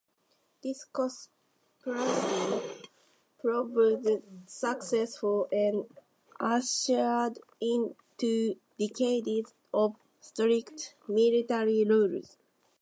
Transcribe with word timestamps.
This 0.63 0.85
conspiracy 0.85 2.81
proved 3.39 4.23
successful, 4.49 5.47
and 5.51 5.85
ushered 6.39 7.37
in 7.59 7.93
two 8.17 8.55
decades 8.79 9.53
of 9.71 9.95
strict 10.19 10.95
military 11.07 11.83
rule. 11.85 12.23